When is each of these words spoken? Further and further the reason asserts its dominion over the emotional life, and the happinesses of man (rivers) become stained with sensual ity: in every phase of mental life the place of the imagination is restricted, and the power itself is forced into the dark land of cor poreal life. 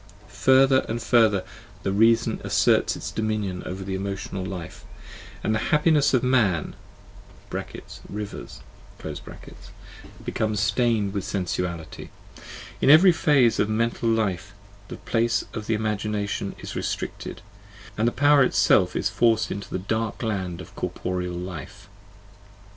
Further 0.29 0.83
and 0.89 0.99
further 0.99 1.43
the 1.83 1.91
reason 1.91 2.41
asserts 2.43 2.95
its 2.95 3.11
dominion 3.11 3.61
over 3.67 3.83
the 3.83 3.93
emotional 3.93 4.43
life, 4.43 4.83
and 5.43 5.53
the 5.53 5.59
happinesses 5.69 6.15
of 6.15 6.23
man 6.23 6.75
(rivers) 8.09 8.61
become 10.25 10.55
stained 10.55 11.13
with 11.13 11.23
sensual 11.23 11.79
ity: 11.79 12.09
in 12.81 12.89
every 12.89 13.11
phase 13.11 13.59
of 13.59 13.69
mental 13.69 14.09
life 14.09 14.55
the 14.87 14.97
place 14.97 15.43
of 15.53 15.67
the 15.67 15.75
imagination 15.75 16.55
is 16.57 16.75
restricted, 16.75 17.43
and 17.95 18.07
the 18.07 18.11
power 18.11 18.41
itself 18.41 18.95
is 18.95 19.07
forced 19.11 19.51
into 19.51 19.69
the 19.69 19.77
dark 19.77 20.23
land 20.23 20.61
of 20.61 20.75
cor 20.75 20.89
poreal 20.89 21.37
life. 21.39 21.87